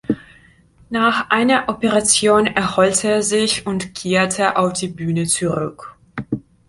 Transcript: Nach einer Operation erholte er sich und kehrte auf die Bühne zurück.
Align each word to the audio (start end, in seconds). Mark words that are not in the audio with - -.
Nach 0.89 1.29
einer 1.29 1.69
Operation 1.69 2.47
erholte 2.47 3.07
er 3.07 3.21
sich 3.21 3.67
und 3.67 3.93
kehrte 3.93 4.57
auf 4.57 4.73
die 4.73 4.87
Bühne 4.87 5.27
zurück. 5.27 5.93